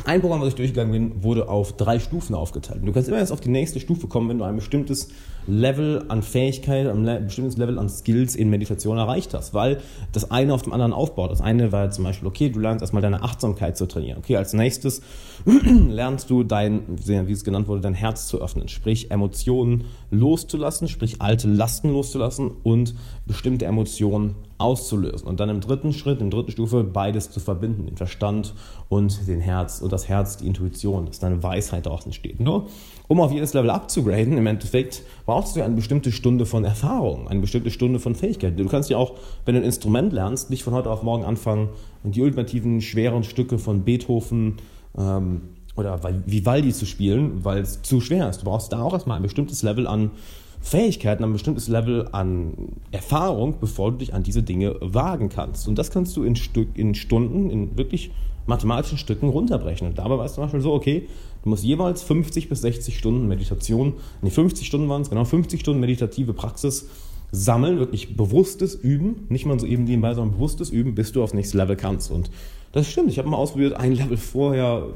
ein 0.04 0.20
Programm, 0.20 0.40
was 0.40 0.48
ich 0.48 0.54
durchgegangen 0.54 0.92
bin, 0.92 1.22
wurde 1.22 1.48
auf 1.48 1.76
drei 1.76 1.98
Stufen 1.98 2.34
aufgeteilt. 2.34 2.80
Du 2.84 2.92
kannst 2.92 3.08
immer 3.08 3.18
erst 3.18 3.32
auf 3.32 3.40
die 3.40 3.48
nächste 3.48 3.80
Stufe 3.80 4.06
kommen, 4.06 4.28
wenn 4.28 4.38
du 4.38 4.44
ein 4.44 4.56
bestimmtes 4.56 5.08
Level 5.46 6.04
an 6.08 6.22
Fähigkeit, 6.22 6.86
ein 6.88 7.04
bestimmtes 7.24 7.56
Level 7.56 7.78
an 7.78 7.88
Skills 7.88 8.34
in 8.34 8.50
Meditation 8.50 8.98
erreicht 8.98 9.32
hast, 9.32 9.54
weil 9.54 9.80
das 10.12 10.30
eine 10.30 10.52
auf 10.52 10.62
dem 10.62 10.72
anderen 10.72 10.92
aufbaut. 10.92 11.30
Das 11.30 11.40
eine 11.40 11.72
war 11.72 11.90
zum 11.90 12.04
Beispiel, 12.04 12.26
okay, 12.26 12.50
du 12.50 12.58
lernst 12.58 12.82
erstmal 12.82 13.02
deine 13.02 13.22
Achtsamkeit 13.22 13.76
zu 13.76 13.86
trainieren. 13.86 14.18
Okay, 14.18 14.36
als 14.36 14.52
nächstes 14.52 15.02
lernst 15.88 16.30
du 16.30 16.42
dein, 16.42 16.82
wie 16.88 17.32
es 17.32 17.44
genannt 17.44 17.68
wurde, 17.68 17.80
dein 17.80 17.94
Herz 17.94 18.26
zu 18.26 18.40
öffnen, 18.40 18.68
sprich 18.68 19.10
Emotionen 19.10 19.84
loszulassen, 20.10 20.88
sprich 20.88 21.22
alte 21.22 21.48
Lasten 21.48 21.90
loszulassen 21.90 22.50
und 22.62 22.94
bestimmte 23.26 23.66
Emotionen 23.66 24.34
auszulösen. 24.58 25.26
Und 25.26 25.40
dann 25.40 25.48
im 25.48 25.60
dritten 25.60 25.92
Schritt, 25.92 26.20
in 26.20 26.30
der 26.30 26.38
dritten 26.38 26.52
Stufe, 26.52 26.84
beides 26.84 27.30
zu 27.30 27.40
verbinden, 27.40 27.86
den 27.86 27.96
Verstand 27.96 28.54
und 28.88 29.26
den 29.28 29.40
Herz 29.40 29.80
und 29.80 29.92
das 29.92 30.08
Herz, 30.08 30.36
die 30.38 30.46
Intuition, 30.46 31.06
dass 31.06 31.18
deine 31.18 31.42
Weisheit 31.42 31.86
daraus 31.86 32.04
entsteht. 32.04 32.40
Nur, 32.40 32.66
um 33.08 33.20
auf 33.20 33.32
jedes 33.32 33.54
Level 33.54 33.70
abzugraden, 33.70 34.36
im 34.38 34.46
Endeffekt 34.46 35.02
brauchst 35.26 35.56
du 35.56 35.62
eine 35.62 35.74
bestimmte 35.74 36.12
Stunde 36.12 36.46
von 36.46 36.64
Erfahrung, 36.64 37.28
eine 37.28 37.40
bestimmte 37.40 37.70
Stunde 37.70 37.98
von 37.98 38.14
Fähigkeit. 38.14 38.58
Du 38.58 38.66
kannst 38.66 38.90
ja 38.90 38.96
auch, 38.96 39.14
wenn 39.44 39.54
du 39.54 39.60
ein 39.60 39.64
Instrument 39.64 40.12
lernst, 40.12 40.50
nicht 40.50 40.62
von 40.62 40.74
heute 40.74 40.90
auf 40.90 41.02
morgen 41.02 41.24
anfangen 41.24 41.68
die 42.14 42.22
ultimativen 42.22 42.80
schweren 42.80 43.24
Stücke 43.24 43.58
von 43.58 43.82
Beethoven 43.82 44.56
ähm, 44.96 45.42
oder 45.76 46.00
Vivaldi 46.26 46.72
zu 46.72 46.86
spielen, 46.86 47.44
weil 47.44 47.58
es 47.58 47.82
zu 47.82 48.00
schwer 48.00 48.28
ist. 48.30 48.42
Du 48.42 48.44
brauchst 48.46 48.72
da 48.72 48.80
auch 48.82 48.92
erstmal 48.92 49.16
ein 49.16 49.22
bestimmtes 49.22 49.62
Level 49.62 49.86
an 49.86 50.12
Fähigkeiten, 50.60 51.24
ein 51.24 51.32
bestimmtes 51.32 51.68
Level 51.68 52.08
an 52.12 52.54
Erfahrung, 52.90 53.56
bevor 53.60 53.92
du 53.92 53.98
dich 53.98 54.14
an 54.14 54.22
diese 54.22 54.42
Dinge 54.42 54.76
wagen 54.80 55.28
kannst. 55.28 55.68
Und 55.68 55.76
das 55.76 55.90
kannst 55.90 56.16
du 56.16 56.24
in, 56.24 56.36
Stück, 56.36 56.68
in 56.74 56.94
Stunden, 56.94 57.50
in 57.50 57.76
wirklich 57.76 58.10
mathematischen 58.46 58.98
Stücken 58.98 59.28
runterbrechen. 59.28 59.88
Und 59.88 59.98
dabei 59.98 60.18
weißt 60.18 60.34
du 60.34 60.36
zum 60.36 60.44
Beispiel 60.44 60.60
so, 60.60 60.72
okay, 60.72 61.08
du 61.42 61.48
musst 61.50 61.64
jeweils 61.64 62.02
50 62.02 62.48
bis 62.48 62.62
60 62.62 62.96
Stunden 62.96 63.28
Meditation, 63.28 63.94
nee, 64.22 64.30
50 64.30 64.66
Stunden 64.66 64.88
waren 64.88 65.02
es, 65.02 65.10
genau, 65.10 65.24
50 65.24 65.60
Stunden 65.60 65.80
meditative 65.80 66.32
Praxis 66.32 66.88
sammeln, 67.36 67.78
wirklich 67.78 68.16
bewusstes 68.16 68.74
Üben, 68.74 69.26
nicht 69.28 69.46
mal 69.46 69.58
so 69.60 69.66
eben 69.66 69.84
nebenbei, 69.84 70.14
sondern 70.14 70.34
bewusstes 70.34 70.70
Üben, 70.70 70.94
bis 70.94 71.12
du 71.12 71.22
aufs 71.22 71.34
nächste 71.34 71.56
Level 71.56 71.76
kannst. 71.76 72.10
Und 72.10 72.30
das 72.72 72.90
stimmt, 72.90 73.10
ich 73.10 73.18
habe 73.18 73.28
mal 73.28 73.36
ausprobiert, 73.36 73.74
ein 73.74 73.92
Level 73.92 74.16
vorher 74.16 74.88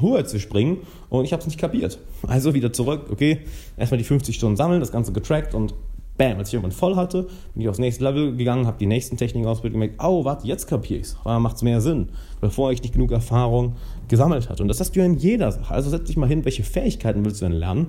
höher 0.00 0.24
zu 0.24 0.38
springen 0.38 0.78
und 1.10 1.24
ich 1.24 1.32
habe 1.32 1.40
es 1.40 1.46
nicht 1.46 1.58
kapiert. 1.58 1.98
Also 2.26 2.54
wieder 2.54 2.72
zurück, 2.72 3.06
okay, 3.10 3.40
erstmal 3.76 3.98
die 3.98 4.04
50 4.04 4.34
Stunden 4.34 4.56
sammeln, 4.56 4.80
das 4.80 4.92
Ganze 4.92 5.12
getrackt 5.12 5.54
und 5.54 5.74
bam, 6.16 6.38
als 6.38 6.48
ich 6.48 6.54
irgendwann 6.54 6.72
voll 6.72 6.96
hatte, 6.96 7.28
bin 7.54 7.62
ich 7.62 7.68
aufs 7.68 7.78
nächste 7.78 8.02
Level 8.04 8.34
gegangen, 8.36 8.66
habe 8.66 8.78
die 8.78 8.86
nächsten 8.86 9.16
Techniken 9.16 9.46
ausprobiert 9.46 9.74
und 9.74 9.80
gemerkt, 9.80 10.02
oh, 10.02 10.24
warte, 10.24 10.46
jetzt 10.46 10.66
kapiere 10.66 11.00
ich 11.00 11.06
es. 11.06 11.16
Macht 11.24 11.56
es 11.56 11.62
mehr 11.62 11.80
Sinn, 11.80 12.08
bevor 12.40 12.72
ich 12.72 12.82
nicht 12.82 12.92
genug 12.92 13.12
Erfahrung 13.12 13.76
gesammelt 14.08 14.48
hatte. 14.48 14.62
Und 14.62 14.68
das 14.68 14.80
hast 14.80 14.96
du 14.96 15.00
ja 15.00 15.06
in 15.06 15.14
jeder 15.14 15.52
Sache. 15.52 15.72
Also 15.72 15.90
setz 15.90 16.08
dich 16.08 16.16
mal 16.16 16.28
hin, 16.28 16.44
welche 16.44 16.64
Fähigkeiten 16.64 17.24
willst 17.24 17.40
du 17.40 17.46
denn 17.46 17.56
lernen? 17.56 17.86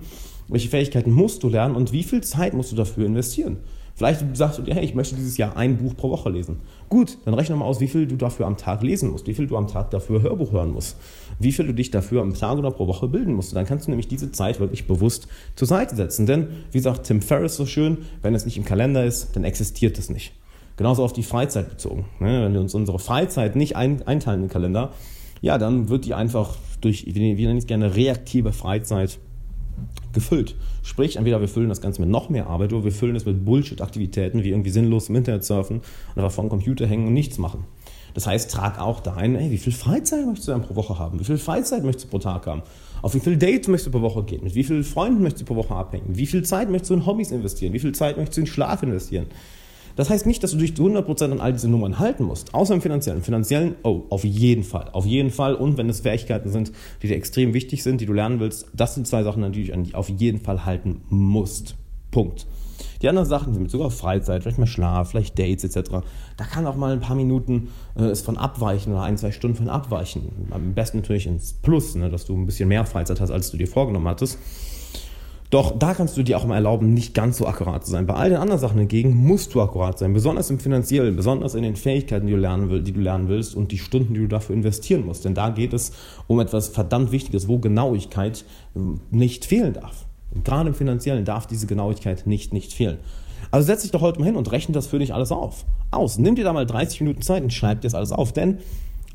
Welche 0.47 0.69
Fähigkeiten 0.69 1.11
musst 1.11 1.43
du 1.43 1.49
lernen 1.49 1.75
und 1.75 1.91
wie 1.91 2.03
viel 2.03 2.21
Zeit 2.21 2.53
musst 2.53 2.71
du 2.71 2.75
dafür 2.75 3.05
investieren? 3.05 3.57
Vielleicht 3.99 4.37
sagst 4.37 4.57
du 4.57 4.61
dir, 4.61 4.73
hey, 4.73 4.85
ich 4.85 4.95
möchte 4.95 5.15
dieses 5.15 5.35
Jahr 5.35 5.57
ein 5.57 5.75
Buch 5.75 5.93
pro 5.93 6.09
Woche 6.09 6.29
lesen. 6.29 6.61
Gut, 6.87 7.17
dann 7.25 7.33
rechne 7.33 7.57
mal 7.57 7.65
aus, 7.65 7.81
wie 7.81 7.89
viel 7.89 8.07
du 8.07 8.15
dafür 8.15 8.45
am 8.45 8.55
Tag 8.55 8.81
lesen 8.81 9.11
musst, 9.11 9.27
wie 9.27 9.33
viel 9.33 9.45
du 9.45 9.57
am 9.57 9.67
Tag 9.67 9.91
dafür 9.91 10.21
Hörbuch 10.21 10.53
hören 10.53 10.71
musst, 10.71 10.95
wie 11.37 11.51
viel 11.51 11.67
du 11.67 11.73
dich 11.73 11.91
dafür 11.91 12.21
am 12.21 12.33
Tag 12.33 12.57
oder 12.57 12.71
pro 12.71 12.87
Woche 12.87 13.09
bilden 13.09 13.33
musst. 13.33 13.53
dann 13.53 13.65
kannst 13.65 13.87
du 13.87 13.91
nämlich 13.91 14.07
diese 14.07 14.31
Zeit 14.31 14.61
wirklich 14.61 14.87
bewusst 14.87 15.27
zur 15.57 15.67
Seite 15.67 15.97
setzen. 15.97 16.25
Denn, 16.25 16.47
wie 16.71 16.79
sagt 16.79 17.07
Tim 17.07 17.21
Ferriss 17.21 17.57
so 17.57 17.65
schön, 17.65 17.97
wenn 18.21 18.33
es 18.33 18.45
nicht 18.45 18.55
im 18.55 18.63
Kalender 18.63 19.03
ist, 19.03 19.35
dann 19.35 19.43
existiert 19.43 19.99
es 19.99 20.09
nicht. 20.09 20.31
Genauso 20.77 21.03
auf 21.03 21.11
die 21.11 21.23
Freizeit 21.23 21.69
bezogen. 21.69 22.05
Ne? 22.21 22.45
Wenn 22.45 22.53
wir 22.53 22.61
uns 22.61 22.73
unsere 22.73 22.99
Freizeit 22.99 23.57
nicht 23.57 23.75
einteilen 23.75 24.39
in 24.39 24.41
den 24.43 24.49
Kalender, 24.49 24.93
ja, 25.41 25.57
dann 25.57 25.89
wird 25.89 26.05
die 26.05 26.13
einfach 26.13 26.55
durch, 26.79 27.05
wie 27.05 27.45
nennen 27.45 27.57
es 27.57 27.67
gerne, 27.67 27.97
reaktive 27.97 28.53
Freizeit 28.53 29.19
gefüllt. 30.13 30.55
Sprich, 30.83 31.17
entweder 31.17 31.41
wir 31.41 31.47
füllen 31.47 31.69
das 31.69 31.81
Ganze 31.81 32.01
mit 32.01 32.09
noch 32.09 32.29
mehr 32.29 32.47
Arbeit 32.47 32.73
oder 32.73 32.85
wir 32.85 32.91
füllen 32.91 33.15
es 33.15 33.25
mit 33.25 33.45
Bullshit-Aktivitäten, 33.45 34.43
wie 34.43 34.49
irgendwie 34.49 34.69
sinnlos 34.69 35.09
im 35.09 35.15
Internet 35.15 35.43
surfen 35.43 35.77
und 35.77 36.17
einfach 36.17 36.31
vor 36.31 36.43
dem 36.43 36.49
Computer 36.49 36.87
hängen 36.87 37.07
und 37.07 37.13
nichts 37.13 37.37
machen. 37.37 37.65
Das 38.13 38.25
heißt, 38.25 38.51
trag 38.51 38.79
auch 38.79 39.01
da 39.01 39.13
ein, 39.13 39.35
ey, 39.35 39.51
wie 39.51 39.57
viel 39.57 39.73
Freizeit 39.73 40.25
möchtest 40.25 40.47
du 40.47 40.51
dann 40.51 40.63
pro 40.63 40.75
Woche 40.75 40.97
haben? 40.97 41.19
Wie 41.19 41.23
viel 41.23 41.37
Freizeit 41.37 41.83
möchtest 41.83 42.07
du 42.07 42.09
pro 42.09 42.19
Tag 42.19 42.47
haben? 42.47 42.63
Auf 43.01 43.13
wie 43.13 43.19
viele 43.19 43.37
Dates 43.37 43.67
möchtest 43.67 43.87
du 43.87 43.91
pro 43.91 44.01
Woche 44.01 44.23
gehen? 44.23 44.43
Mit 44.43 44.55
wie 44.55 44.63
vielen 44.63 44.83
Freunden 44.83 45.21
möchtest 45.21 45.43
du 45.43 45.45
pro 45.45 45.55
Woche 45.55 45.75
abhängen? 45.75 46.05
Wie 46.09 46.25
viel 46.25 46.43
Zeit 46.43 46.69
möchtest 46.69 46.89
du 46.89 46.95
in 46.95 47.05
Hobbys 47.05 47.31
investieren? 47.31 47.73
Wie 47.73 47.79
viel 47.79 47.93
Zeit 47.93 48.17
möchtest 48.17 48.37
du 48.37 48.41
in 48.41 48.47
Schlaf 48.47 48.83
investieren? 48.83 49.27
Das 49.99 50.09
heißt 50.09 50.25
nicht, 50.25 50.41
dass 50.43 50.51
du 50.51 50.57
dich 50.57 50.77
zu 50.77 50.87
100% 50.87 51.25
an 51.25 51.41
all 51.41 51.51
diese 51.51 51.67
Nummern 51.67 51.99
halten 51.99 52.23
musst, 52.23 52.53
außer 52.53 52.73
im 52.73 52.79
finanziellen. 52.79 53.19
Im 53.19 53.23
finanziellen, 53.25 53.75
oh, 53.83 54.03
auf 54.09 54.23
jeden 54.23 54.63
Fall, 54.63 54.87
auf 54.93 55.05
jeden 55.05 55.29
Fall. 55.29 55.55
Und 55.55 55.75
wenn 55.75 55.89
es 55.89 55.99
Fähigkeiten 55.99 56.49
sind, 56.51 56.71
die 57.01 57.09
dir 57.09 57.17
extrem 57.17 57.53
wichtig 57.53 57.83
sind, 57.83 57.99
die 57.99 58.05
du 58.05 58.13
lernen 58.13 58.39
willst, 58.39 58.67
das 58.73 58.95
sind 58.95 59.07
zwei 59.07 59.23
Sachen, 59.23 59.43
an 59.43 59.51
die 59.51 59.65
du 59.65 59.77
dich 59.77 59.95
auf 59.95 60.07
jeden 60.07 60.39
Fall 60.39 60.63
halten 60.63 61.01
musst. 61.09 61.75
Punkt. 62.11 62.47
Die 63.01 63.09
anderen 63.09 63.27
Sachen 63.27 63.51
sind 63.51 63.63
mit 63.63 63.71
sogar 63.71 63.91
Freizeit, 63.91 64.43
vielleicht 64.43 64.57
mal 64.57 64.67
Schlaf, 64.67 65.09
vielleicht 65.09 65.37
Dates 65.37 65.65
etc. 65.65 65.89
Da 66.37 66.45
kann 66.45 66.65
auch 66.65 66.77
mal 66.77 66.93
ein 66.93 67.01
paar 67.01 67.17
Minuten 67.17 67.67
äh, 67.97 68.03
es 68.03 68.21
von 68.21 68.37
abweichen 68.37 68.93
oder 68.93 69.01
ein, 69.01 69.17
zwei 69.17 69.33
Stunden 69.33 69.57
von 69.57 69.67
abweichen. 69.67 70.47
Am 70.51 70.75
besten 70.75 70.99
natürlich 70.99 71.27
ins 71.27 71.51
Plus, 71.51 71.95
ne, 71.95 72.09
dass 72.09 72.23
du 72.23 72.37
ein 72.37 72.45
bisschen 72.45 72.69
mehr 72.69 72.85
Freizeit 72.85 73.19
hast, 73.19 73.31
als 73.31 73.51
du 73.51 73.57
dir 73.57 73.67
vorgenommen 73.67 74.07
hattest. 74.07 74.37
Doch 75.49 75.77
da 75.77 75.95
kannst 75.95 76.15
du 76.15 76.21
dir 76.21 76.37
auch 76.37 76.45
mal 76.45 76.55
erlauben, 76.55 76.93
nicht 76.93 77.15
ganz 77.15 77.37
so 77.37 77.47
akkurat 77.47 77.83
zu 77.83 77.91
sein. 77.91 78.05
Bei 78.05 78.13
all 78.13 78.29
den 78.29 78.37
anderen 78.37 78.59
Sachen 78.59 78.77
hingegen 78.77 79.15
musst 79.15 79.55
du 79.55 79.61
akkurat 79.61 79.97
sein, 79.97 80.13
besonders 80.13 80.51
im 80.51 80.59
Finanziellen, 80.59 81.15
besonders 81.15 81.55
in 81.55 81.63
den 81.63 81.75
Fähigkeiten, 81.75 82.27
die 82.27 82.33
du 82.33 82.39
lernen, 82.39 82.69
will, 82.69 82.83
die 82.83 82.91
du 82.91 82.99
lernen 82.99 83.29
willst 83.29 83.55
und 83.55 83.71
die 83.71 83.79
Stunden, 83.79 84.13
die 84.13 84.19
du 84.19 84.27
dafür 84.27 84.55
investieren 84.55 85.05
musst. 85.05 85.25
Denn 85.25 85.33
da 85.33 85.49
geht 85.49 85.73
es 85.73 85.91
um 86.27 86.39
etwas 86.39 86.67
verdammt 86.67 87.11
Wichtiges, 87.11 87.47
wo 87.47 87.57
Genauigkeit 87.57 88.45
ähm, 88.75 89.01
nicht 89.09 89.45
fehlen 89.45 89.73
darf. 89.73 90.05
Und 90.31 90.45
gerade 90.45 90.69
im 90.69 90.75
Finanziellen 90.75 91.25
darf 91.25 91.47
diese 91.47 91.65
Genauigkeit 91.65 92.27
nicht, 92.27 92.53
nicht 92.53 92.71
fehlen. 92.71 92.99
Also 93.49 93.65
setz 93.65 93.81
dich 93.81 93.91
doch 93.91 94.01
heute 94.01 94.19
mal 94.19 94.25
hin 94.25 94.35
und 94.35 94.51
rechne 94.51 94.73
das 94.73 94.85
für 94.85 94.99
dich 94.99 95.15
alles 95.15 95.31
auf. 95.31 95.65
Aus. 95.89 96.19
Nimm 96.19 96.35
dir 96.35 96.43
da 96.43 96.53
mal 96.53 96.67
30 96.67 97.01
Minuten 97.01 97.23
Zeit 97.23 97.41
und 97.41 97.51
schreib 97.51 97.81
dir 97.81 97.87
das 97.87 97.95
alles 97.95 98.11
auf. 98.11 98.33
Denn 98.33 98.59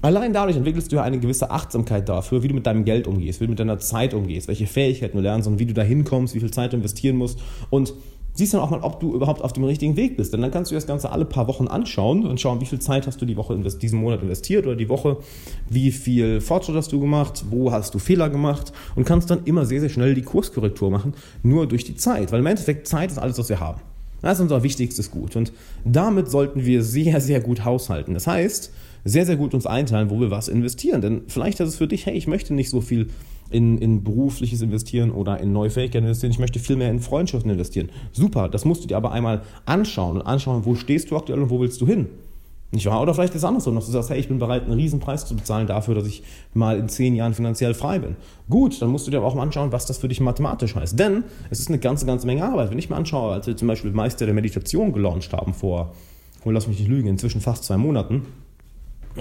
Allein 0.05 0.35
dadurch 0.35 0.59
entwickelst 0.59 0.93
du 0.93 0.97
ja 0.97 1.03
eine 1.03 1.19
gewisse 1.19 1.51
Achtsamkeit 1.51 2.11
dafür, 2.11 2.43
wie 2.43 2.49
du 2.49 2.55
mit 2.55 2.67
deinem 2.67 2.85
Geld 2.85 3.07
umgehst, 3.07 3.41
wie 3.41 3.47
du 3.47 3.53
mit 3.53 3.59
deiner 3.59 3.79
Zeit 3.79 4.13
umgehst, 4.13 4.49
welche 4.49 4.67
Fähigkeiten 4.67 5.17
du 5.17 5.23
lernst 5.23 5.49
und 5.49 5.59
wie 5.59 5.65
du 5.65 5.73
da 5.73 5.81
hinkommst, 5.81 6.35
wie 6.35 6.41
viel 6.41 6.51
Zeit 6.51 6.75
du 6.75 6.77
investieren 6.77 7.17
musst. 7.17 7.39
Und 7.71 7.95
siehst 8.35 8.53
dann 8.53 8.61
auch 8.61 8.69
mal, 8.69 8.81
ob 8.81 9.01
du 9.01 9.15
überhaupt 9.15 9.41
auf 9.41 9.55
dem 9.55 9.65
richtigen 9.65 9.97
Weg 9.97 10.19
bist. 10.19 10.35
Denn 10.35 10.43
dann 10.43 10.51
kannst 10.51 10.71
du 10.71 10.75
das 10.75 10.87
Ganze 10.87 11.11
alle 11.11 11.25
paar 11.25 11.49
Wochen 11.49 11.69
anschauen 11.69 12.27
und 12.27 12.39
schauen, 12.39 12.61
wie 12.61 12.67
viel 12.67 12.81
Zeit 12.81 13.07
hast 13.07 13.23
du 13.23 13.25
die 13.25 13.39
Woche 13.39 13.57
diesen 13.57 13.99
Monat 13.99 14.21
investiert 14.21 14.67
oder 14.67 14.77
die 14.77 14.91
Woche, 14.91 15.17
wie 15.71 15.91
viel 15.91 16.43
Fortschritt 16.43 16.77
hast 16.77 16.93
du 16.93 17.01
gemacht, 17.01 17.47
wo 17.49 17.73
hast 17.73 17.95
du 17.95 17.99
Fehler 17.99 18.29
gemacht 18.29 18.75
und 18.97 19.07
kannst 19.07 19.31
dann 19.31 19.45
immer 19.47 19.65
sehr, 19.65 19.81
sehr 19.81 19.89
schnell 19.89 20.13
die 20.13 20.21
Kurskorrektur 20.21 20.91
machen, 20.91 21.15
nur 21.43 21.67
durch 21.67 21.85
die 21.85 21.97
Zeit. 21.97 22.31
Weil 22.31 22.41
im 22.41 22.47
Endeffekt 22.47 22.87
Zeit 22.87 23.11
ist 23.11 23.17
alles, 23.17 23.39
was 23.39 23.49
wir 23.49 23.59
haben. 23.59 23.81
Das 24.21 24.39
ist 24.39 24.43
unser 24.43 24.63
wichtigstes 24.63 25.11
Gut. 25.11 25.35
Und 25.35 25.53
damit 25.85 26.31
sollten 26.31 26.67
wir 26.67 26.83
sehr, 26.83 27.23
sehr 27.23 27.41
gut 27.41 27.65
haushalten. 27.65 28.13
Das 28.13 28.27
heißt, 28.27 28.71
sehr, 29.05 29.27
sehr 29.27 29.37
gut 29.37 29.55
uns 29.55 29.67
einteilen, 29.67 30.11
wo 30.11 30.21
wir 30.21 30.31
was 30.31 30.49
investieren. 30.49 31.01
Denn 31.01 31.23
vielleicht 31.29 31.61
ist 31.61 31.69
es 31.69 31.77
für 31.77 31.87
dich, 31.87 32.07
hey, 32.07 32.15
ich 32.17 32.27
möchte 32.27 32.55
nicht 32.55 32.71
so 32.71 32.81
viel 32.81 33.09
in, 33.51 33.79
in 33.79 34.03
berufliches 34.03 34.63
investieren 34.63 35.11
oder 35.11 35.39
in 35.41 35.53
neue 35.53 35.71
Fähigkeiten 35.71 36.07
investieren, 36.07 36.33
ich 36.33 36.39
möchte 36.39 36.59
viel 36.59 36.77
mehr 36.77 36.91
in 36.91 37.01
Freundschaften 37.01 37.51
investieren. 37.51 37.91
Super, 38.13 38.49
das 38.49 38.65
musst 38.65 38.83
du 38.83 38.89
dir 38.89 38.97
aber 38.97 39.13
einmal 39.13 39.43
anschauen 39.67 40.17
und 40.17 40.23
anschauen, 40.23 40.65
wo 40.65 40.75
stehst 40.75 41.11
du 41.11 41.17
aktuell 41.17 41.41
und 41.41 41.51
wo 41.51 41.61
willst 41.61 41.81
du 41.81 41.87
hin. 41.87 42.09
Nicht 42.75 42.87
wahr? 42.87 43.01
Oder 43.01 43.15
vielleicht 43.15 43.35
ist 43.35 43.43
es 43.43 43.45
andersrum, 43.45 43.77
dass 43.77 43.87
du 43.87 43.93
sagst, 43.93 44.11
hey, 44.11 44.19
ich 44.19 44.27
bin 44.27 44.41
bereit, 44.41 44.65
einen 44.65 44.73
Riesenpreis 44.73 45.27
zu 45.27 45.37
bezahlen 45.37 45.69
dafür, 45.69 45.95
dass 45.95 46.09
ich 46.09 46.25
mal 46.55 46.77
in 46.77 46.89
zehn 46.89 47.15
Jahren 47.15 47.33
finanziell 47.33 47.73
frei 47.73 48.01
bin. 48.01 48.17
Gut, 48.51 48.83
dann 48.83 48.89
musst 48.89 49.07
du 49.07 49.13
dir 49.13 49.19
aber 49.19 49.27
auch 49.27 49.37
mal 49.37 49.45
anschauen, 49.45 49.71
was 49.71 49.87
das 49.87 49.99
für 49.99 50.09
dich 50.09 50.21
mathematisch 50.21 50.75
heißt. 50.75 50.99
Denn 50.99 51.23
es 51.51 51.61
ist 51.61 51.69
eine 51.69 51.79
ganze, 51.79 52.05
ganze 52.05 52.27
Menge 52.27 52.45
Arbeit. 52.45 52.73
Wenn 52.73 52.79
ich 52.81 52.91
mir 52.91 52.97
anschaue, 52.97 53.33
als 53.33 53.47
wir 53.47 53.57
zum 53.57 53.69
Beispiel 53.69 53.93
Meister 53.93 54.25
der 54.25 54.35
Meditation 54.35 54.93
gelauncht 54.93 55.33
haben 55.33 55.55
vor, 55.55 55.95
oh, 56.45 56.51
lass 56.51 56.67
mich 56.67 56.81
nicht 56.81 56.89
lügen, 56.89 57.07
inzwischen 57.07 57.41
fast 57.41 57.63
zwei 57.63 57.77
Monaten, 57.77 58.23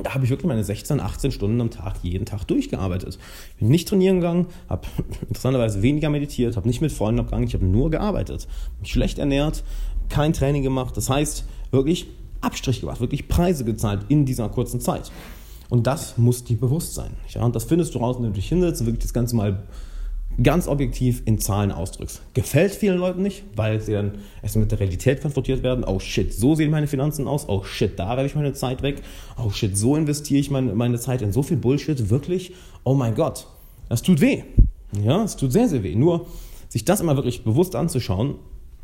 da 0.01 0.13
habe 0.13 0.23
ich 0.23 0.31
wirklich 0.31 0.47
meine 0.47 0.63
16, 0.63 0.99
18 0.99 1.31
Stunden 1.31 1.61
am 1.61 1.69
Tag 1.69 1.95
jeden 2.01 2.25
Tag 2.25 2.45
durchgearbeitet. 2.45 3.19
Ich 3.51 3.59
bin 3.59 3.69
nicht 3.69 3.87
trainieren 3.87 4.17
gegangen, 4.17 4.47
habe 4.67 4.87
interessanterweise 5.27 5.81
weniger 5.81 6.09
meditiert, 6.09 6.55
habe 6.55 6.67
nicht 6.67 6.81
mit 6.81 6.91
Freunden 6.91 7.19
abgegangen, 7.19 7.47
ich 7.47 7.53
habe 7.53 7.65
nur 7.65 7.91
gearbeitet. 7.91 8.47
Mich 8.79 8.91
schlecht 8.91 9.19
ernährt, 9.19 9.63
kein 10.09 10.33
Training 10.33 10.63
gemacht. 10.63 10.97
Das 10.97 11.09
heißt, 11.09 11.45
wirklich 11.71 12.07
Abstrich 12.41 12.81
gemacht, 12.81 12.99
wirklich 12.99 13.27
Preise 13.27 13.65
gezahlt 13.65 14.05
in 14.09 14.25
dieser 14.25 14.49
kurzen 14.49 14.79
Zeit. 14.79 15.11
Und 15.69 15.87
das 15.87 16.17
muss 16.17 16.43
dir 16.43 16.57
bewusst 16.57 16.93
sein. 16.93 17.11
Ja? 17.29 17.43
Und 17.43 17.55
das 17.55 17.63
findest 17.65 17.95
du 17.95 17.99
raus, 17.99 18.17
wenn 18.17 18.25
du 18.25 18.31
dich 18.31 18.49
hinsetzt 18.49 18.81
und 18.81 18.87
wirklich 18.87 19.03
das 19.03 19.13
Ganze 19.13 19.35
mal 19.35 19.63
ganz 20.41 20.67
objektiv 20.67 21.21
in 21.25 21.39
Zahlen 21.39 21.71
ausdrückst. 21.71 22.21
Gefällt 22.33 22.73
vielen 22.73 22.97
Leuten 22.97 23.21
nicht, 23.21 23.43
weil 23.55 23.79
sie 23.79 23.93
dann 23.93 24.19
erst 24.41 24.55
mit 24.55 24.71
der 24.71 24.79
Realität 24.79 25.21
konfrontiert 25.21 25.63
werden. 25.63 25.83
Oh 25.83 25.99
shit, 25.99 26.33
so 26.33 26.55
sehen 26.55 26.71
meine 26.71 26.87
Finanzen 26.87 27.27
aus. 27.27 27.47
Oh 27.47 27.63
shit, 27.63 27.99
da 27.99 28.09
werfe 28.09 28.25
ich 28.25 28.35
meine 28.35 28.53
Zeit 28.53 28.81
weg. 28.81 29.01
Oh 29.37 29.49
shit, 29.51 29.77
so 29.77 29.95
investiere 29.95 30.39
ich 30.39 30.49
meine, 30.49 30.73
meine 30.73 30.99
Zeit 30.99 31.21
in 31.21 31.31
so 31.31 31.43
viel 31.43 31.57
Bullshit. 31.57 32.09
Wirklich? 32.09 32.53
Oh 32.83 32.93
mein 32.93 33.15
Gott, 33.15 33.47
das 33.89 34.01
tut 34.01 34.21
weh. 34.21 34.43
Ja, 35.03 35.23
es 35.23 35.35
tut 35.35 35.51
sehr, 35.51 35.67
sehr 35.67 35.83
weh. 35.83 35.95
Nur 35.95 36.25
sich 36.69 36.85
das 36.85 37.01
immer 37.01 37.15
wirklich 37.15 37.43
bewusst 37.43 37.75
anzuschauen, 37.75 38.35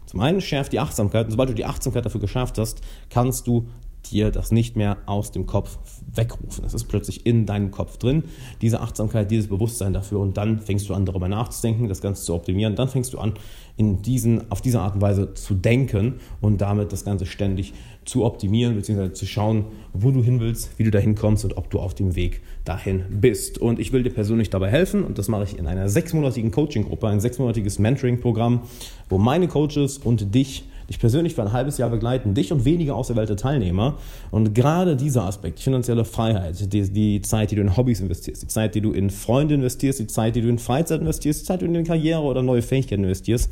zum 0.05 0.21
einen 0.21 0.41
schärft 0.41 0.73
die 0.73 0.79
Achtsamkeit 0.79 1.25
und 1.25 1.31
sobald 1.31 1.49
du 1.49 1.53
die 1.53 1.65
Achtsamkeit 1.65 2.03
dafür 2.03 2.19
geschafft 2.19 2.57
hast, 2.57 2.81
kannst 3.11 3.45
du 3.45 3.67
dir 4.11 4.31
das 4.31 4.51
nicht 4.51 4.75
mehr 4.75 4.97
aus 5.05 5.31
dem 5.31 5.45
Kopf 5.45 5.79
wegrufen. 6.13 6.65
Es 6.65 6.73
ist 6.73 6.85
plötzlich 6.85 7.25
in 7.25 7.45
deinem 7.45 7.71
Kopf 7.71 7.97
drin, 7.97 8.23
diese 8.61 8.81
Achtsamkeit, 8.81 9.31
dieses 9.31 9.47
Bewusstsein 9.47 9.93
dafür 9.93 10.19
und 10.19 10.37
dann 10.37 10.59
fängst 10.59 10.89
du 10.89 10.93
an, 10.93 11.05
darüber 11.05 11.27
nachzudenken, 11.27 11.87
das 11.87 12.01
Ganze 12.01 12.23
zu 12.23 12.33
optimieren. 12.33 12.75
Dann 12.75 12.89
fängst 12.89 13.13
du 13.13 13.19
an, 13.19 13.33
in 13.77 14.01
diesen, 14.01 14.51
auf 14.51 14.61
diese 14.61 14.81
Art 14.81 14.95
und 14.95 15.01
Weise 15.01 15.33
zu 15.35 15.53
denken 15.53 16.15
und 16.41 16.59
damit 16.59 16.91
das 16.91 17.05
Ganze 17.05 17.25
ständig 17.25 17.73
zu 18.03 18.25
optimieren, 18.25 18.75
beziehungsweise 18.75 19.13
zu 19.13 19.25
schauen, 19.25 19.65
wo 19.93 20.11
du 20.11 20.21
hin 20.21 20.39
willst, 20.39 20.77
wie 20.77 20.83
du 20.83 20.91
dahin 20.91 21.15
kommst 21.15 21.45
und 21.45 21.55
ob 21.55 21.69
du 21.69 21.79
auf 21.79 21.95
dem 21.95 22.15
Weg 22.15 22.41
dahin 22.65 23.05
bist. 23.09 23.57
Und 23.57 23.79
ich 23.79 23.93
will 23.93 24.03
dir 24.03 24.09
persönlich 24.09 24.49
dabei 24.49 24.69
helfen 24.69 25.03
und 25.03 25.17
das 25.17 25.27
mache 25.27 25.43
ich 25.43 25.57
in 25.57 25.65
einer 25.67 25.87
sechsmonatigen 25.87 26.51
Coaching-Gruppe, 26.51 27.07
ein 27.07 27.21
sechsmonatiges 27.21 27.79
Mentoring-Programm, 27.79 28.63
wo 29.07 29.17
meine 29.17 29.47
Coaches 29.47 29.97
und 29.97 30.35
dich 30.35 30.65
dich 30.89 30.99
persönlich 30.99 31.35
für 31.35 31.43
ein 31.43 31.53
halbes 31.53 31.77
Jahr 31.77 31.89
begleiten, 31.89 32.33
dich 32.33 32.51
und 32.51 32.65
wenige 32.65 32.95
auserwählte 32.95 33.35
Teilnehmer. 33.35 33.97
Und 34.31 34.53
gerade 34.53 34.95
dieser 34.95 35.23
Aspekt, 35.23 35.59
finanzielle 35.59 36.03
Freiheit, 36.03 36.73
die, 36.73 36.89
die 36.89 37.21
Zeit, 37.21 37.51
die 37.51 37.55
du 37.55 37.61
in 37.61 37.77
Hobbys 37.77 38.01
investierst, 38.01 38.41
die 38.41 38.47
Zeit, 38.47 38.75
die 38.75 38.81
du 38.81 38.91
in 38.91 39.09
Freunde 39.09 39.55
investierst, 39.55 39.99
die 39.99 40.07
Zeit, 40.07 40.35
die 40.35 40.41
du 40.41 40.49
in 40.49 40.59
Freizeit 40.59 41.01
investierst, 41.01 41.41
die 41.41 41.45
Zeit, 41.45 41.61
die 41.61 41.67
du 41.67 41.73
in 41.73 41.85
Karriere 41.85 42.21
oder 42.21 42.41
neue 42.41 42.61
Fähigkeiten 42.61 43.03
investierst, 43.03 43.49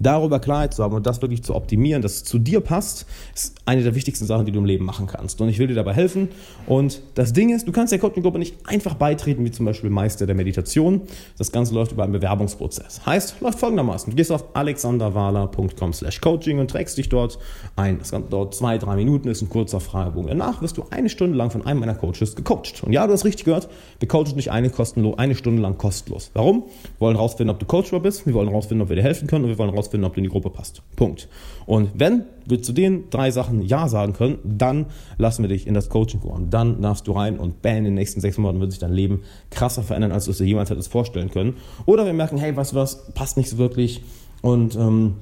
darüber 0.00 0.38
Klarheit 0.38 0.74
zu 0.74 0.82
haben 0.82 0.94
und 0.94 1.06
das 1.06 1.20
wirklich 1.22 1.42
zu 1.42 1.54
optimieren, 1.54 2.02
dass 2.02 2.14
es 2.14 2.24
zu 2.24 2.38
dir 2.38 2.60
passt, 2.60 3.06
ist 3.34 3.56
eine 3.66 3.82
der 3.82 3.94
wichtigsten 3.94 4.26
Sachen, 4.26 4.46
die 4.46 4.52
du 4.52 4.58
im 4.58 4.64
Leben 4.64 4.84
machen 4.84 5.06
kannst. 5.06 5.40
Und 5.40 5.48
ich 5.48 5.58
will 5.58 5.66
dir 5.66 5.74
dabei 5.74 5.94
helfen. 5.94 6.28
Und 6.66 7.02
das 7.14 7.32
Ding 7.32 7.54
ist, 7.54 7.66
du 7.66 7.72
kannst 7.72 7.92
der 7.92 7.98
Coaching-Gruppe 7.98 8.38
nicht 8.38 8.56
einfach 8.64 8.94
beitreten, 8.94 9.44
wie 9.44 9.50
zum 9.50 9.66
Beispiel 9.66 9.90
Meister 9.90 10.26
der 10.26 10.34
Meditation. 10.34 11.02
Das 11.36 11.52
Ganze 11.52 11.74
läuft 11.74 11.92
über 11.92 12.04
einen 12.04 12.12
Bewerbungsprozess. 12.12 13.04
Heißt, 13.04 13.40
läuft 13.40 13.58
folgendermaßen. 13.58 14.10
Du 14.10 14.16
gehst 14.16 14.30
auf 14.30 14.44
alexanderwahler.com 14.54 15.92
slash 15.92 16.20
coaching 16.20 16.58
und 16.58 16.70
trägst 16.70 16.96
dich 16.98 17.08
dort 17.08 17.38
ein. 17.76 17.98
Das 17.98 18.10
Ganze 18.10 18.30
dauert 18.30 18.54
zwei, 18.54 18.78
drei 18.78 18.96
Minuten, 18.96 19.28
ist 19.28 19.42
ein 19.42 19.48
kurzer 19.48 19.80
Fragebogen. 19.80 20.28
Danach 20.28 20.62
wirst 20.62 20.76
du 20.76 20.84
eine 20.90 21.08
Stunde 21.08 21.36
lang 21.36 21.50
von 21.50 21.66
einem 21.66 21.80
meiner 21.80 21.94
Coaches 21.94 22.36
gecoacht. 22.36 22.82
Und 22.84 22.92
ja, 22.92 23.06
du 23.06 23.12
hast 23.12 23.24
richtig 23.24 23.44
gehört, 23.44 23.68
wir 23.98 24.08
coachen 24.08 24.36
dich 24.36 24.50
eine, 24.50 24.70
kostenlos, 24.70 25.18
eine 25.18 25.34
Stunde 25.34 25.62
lang 25.62 25.78
kostenlos. 25.78 26.30
Warum? 26.34 26.64
Wir 26.64 27.00
wollen 27.00 27.16
herausfinden, 27.16 27.50
ob 27.50 27.58
du 27.58 27.66
coachbar 27.66 28.00
bist, 28.00 28.26
wir 28.26 28.34
wollen 28.34 28.48
herausfinden, 28.48 28.82
ob 28.82 28.88
wir 28.88 28.96
dir 28.96 29.02
helfen 29.02 29.26
können 29.26 29.44
und 29.44 29.50
wir 29.50 29.58
wollen 29.58 29.70
herausfinden, 29.70 29.87
herausfinden, 29.88 30.06
ob 30.06 30.14
du 30.14 30.18
in 30.18 30.24
die 30.24 30.30
Gruppe 30.30 30.50
passt. 30.50 30.82
Punkt. 30.96 31.28
Und 31.66 31.90
wenn 31.94 32.24
wir 32.46 32.62
zu 32.62 32.72
den 32.72 33.10
drei 33.10 33.30
Sachen 33.30 33.62
Ja 33.62 33.88
sagen 33.88 34.12
können, 34.12 34.38
dann 34.44 34.86
lassen 35.16 35.42
wir 35.42 35.48
dich 35.48 35.66
in 35.66 35.74
das 35.74 35.88
Coaching 35.88 36.20
kommen. 36.20 36.50
Dann 36.50 36.80
darfst 36.80 37.06
du 37.06 37.12
rein 37.12 37.38
und 37.38 37.62
bam, 37.62 37.78
in 37.78 37.84
den 37.84 37.94
nächsten 37.94 38.20
sechs 38.20 38.38
Monaten 38.38 38.60
wird 38.60 38.72
sich 38.72 38.80
dein 38.80 38.92
Leben 38.92 39.22
krasser 39.50 39.82
verändern, 39.82 40.12
als 40.12 40.26
du 40.26 40.30
es 40.30 40.38
dir 40.38 40.44
jemals 40.44 40.70
hättest 40.70 40.90
vorstellen 40.90 41.30
können. 41.30 41.56
Oder 41.86 42.06
wir 42.06 42.12
merken, 42.12 42.38
hey, 42.38 42.56
weißt 42.56 42.72
du 42.72 42.76
was, 42.76 43.12
passt 43.12 43.36
nicht 43.36 43.50
so 43.50 43.58
wirklich 43.58 44.02
und 44.42 44.76
ähm, 44.76 45.14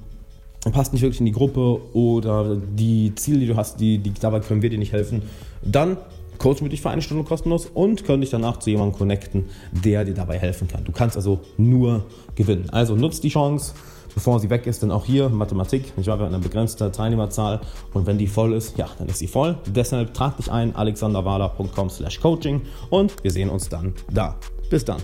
passt 0.73 0.93
nicht 0.93 1.03
wirklich 1.03 1.21
in 1.21 1.27
die 1.27 1.33
Gruppe 1.33 1.81
oder 1.95 2.57
die 2.57 3.15
Ziele, 3.15 3.41
die 3.41 3.47
du 3.47 3.57
hast, 3.57 3.81
die, 3.81 3.99
die, 3.99 4.13
dabei 4.15 4.41
können 4.41 4.63
wir 4.63 4.71
dir 4.71 4.79
nicht 4.79 4.93
helfen. 4.93 5.23
Dann 5.65 5.97
coachen 6.39 6.63
wir 6.63 6.69
dich 6.69 6.83
für 6.83 6.91
eine 6.91 7.03
Stunde 7.03 7.25
kostenlos 7.25 7.67
und 7.67 8.05
können 8.05 8.21
dich 8.21 8.31
danach 8.31 8.59
zu 8.59 8.71
jemandem 8.71 8.99
connecten, 8.99 9.47
der 9.73 10.05
dir 10.05 10.15
dabei 10.15 10.39
helfen 10.39 10.69
kann. 10.69 10.85
Du 10.85 10.93
kannst 10.93 11.17
also 11.17 11.41
nur 11.57 12.05
gewinnen. 12.35 12.69
Also 12.71 12.95
nutzt 12.95 13.25
die 13.25 13.31
Chance 13.31 13.75
bevor 14.17 14.41
sie 14.41 14.51
weg 14.51 14.67
ist, 14.67 14.83
denn 14.83 14.91
auch 14.91 15.05
hier 15.05 15.29
Mathematik, 15.29 15.93
ich 15.97 16.09
habe 16.09 16.27
eine 16.27 16.39
begrenzte 16.39 16.91
Teilnehmerzahl 16.91 17.61
und 17.93 18.07
wenn 18.07 18.19
die 18.19 18.27
voll 18.27 18.55
ist, 18.55 18.77
ja, 18.79 18.89
dann 18.99 19.09
ist 19.09 19.19
sie 19.19 19.29
voll. 19.29 19.57
Deshalb 19.67 20.15
trag 20.15 20.39
dich 20.39 20.51
ein, 20.51 20.75
alexanderwala.com 20.75 21.91
slash 21.91 22.19
coaching 22.19 22.63
und 22.91 23.23
wir 23.23 23.31
sehen 23.31 23.51
uns 23.51 23.69
dann 23.69 23.95
da. 24.11 24.37
Bis 24.71 24.85
dann. 24.85 25.03